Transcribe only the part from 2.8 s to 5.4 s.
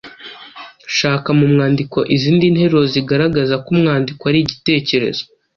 zigaragaza ko umwandiko ari igitekerezo.